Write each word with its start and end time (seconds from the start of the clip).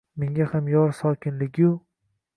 Menga 0.21 0.47
ham 0.53 0.71
yor 0.71 0.95
sokinligu 1.01 1.71